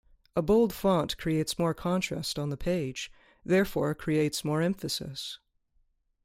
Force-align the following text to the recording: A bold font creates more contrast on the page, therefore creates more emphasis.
A 0.35 0.41
bold 0.41 0.73
font 0.73 1.15
creates 1.19 1.59
more 1.59 1.75
contrast 1.75 2.39
on 2.39 2.49
the 2.49 2.57
page, 2.57 3.11
therefore 3.45 3.93
creates 3.93 4.43
more 4.43 4.59
emphasis. 4.63 5.37